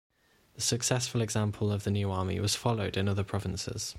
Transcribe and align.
The 0.55 0.61
successful 0.61 1.21
example 1.21 1.71
of 1.71 1.83
the 1.83 1.91
new 1.91 2.09
army 2.09 2.39
was 2.39 2.55
followed 2.55 2.97
in 2.97 3.07
other 3.07 3.23
provinces. 3.23 3.89